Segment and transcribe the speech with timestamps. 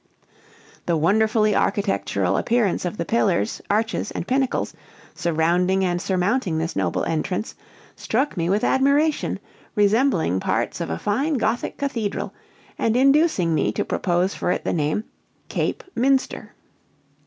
[0.87, 4.73] The wonderfully architectural appearance of the pillars, arches, and pinnacles,
[5.13, 7.53] surrounding and surmounting this noble entrance,
[7.95, 9.37] struck me with admiration,
[9.75, 12.33] resembling parts of a fine gothic cathedral,
[12.79, 15.03] and inducing me to propose for it the name,
[15.49, 16.53] Cape Minster.